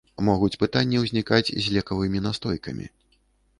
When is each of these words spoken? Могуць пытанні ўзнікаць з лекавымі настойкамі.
Могуць 0.27 0.55
пытанні 0.63 1.01
ўзнікаць 1.01 1.53
з 1.67 1.75
лекавымі 1.77 2.25
настойкамі. 2.31 2.85